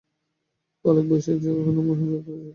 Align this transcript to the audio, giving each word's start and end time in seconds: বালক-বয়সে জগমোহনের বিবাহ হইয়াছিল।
বালক-বয়সে 0.85 1.31
জগমোহনের 1.43 1.75
বিবাহ 1.77 1.99
হইয়াছিল। 2.01 2.41